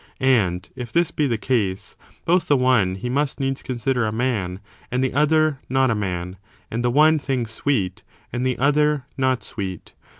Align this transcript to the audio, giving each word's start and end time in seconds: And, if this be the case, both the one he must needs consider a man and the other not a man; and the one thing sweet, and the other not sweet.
And, 0.19 0.67
if 0.75 0.91
this 0.91 1.11
be 1.11 1.27
the 1.27 1.37
case, 1.37 1.95
both 2.25 2.47
the 2.47 2.57
one 2.57 2.95
he 2.95 3.07
must 3.07 3.39
needs 3.39 3.61
consider 3.61 4.03
a 4.07 4.11
man 4.11 4.59
and 4.91 5.03
the 5.03 5.13
other 5.13 5.59
not 5.69 5.91
a 5.91 5.93
man; 5.95 6.37
and 6.71 6.83
the 6.83 6.89
one 6.89 7.19
thing 7.19 7.45
sweet, 7.45 8.03
and 8.33 8.43
the 8.43 8.57
other 8.57 9.05
not 9.15 9.43
sweet. 9.43 9.93